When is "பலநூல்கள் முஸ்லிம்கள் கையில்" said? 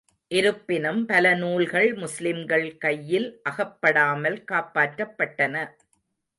1.05-3.29